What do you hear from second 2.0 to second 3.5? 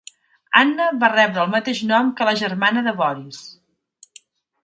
que la germana de Boris.